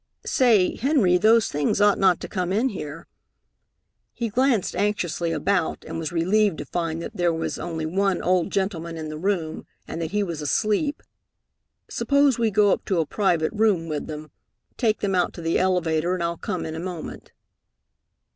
[0.25, 3.05] "Say, Henry, those things ought not to come in here."
[4.15, 8.51] He glanced anxiously about, and was relieved to find that there was only one old
[8.51, 11.03] gentleman in the room, and that he was asleep.
[11.87, 14.31] "Suppose we go up to a private room with them.
[14.75, 17.31] Take them out to the elevator, and I'll come in a moment."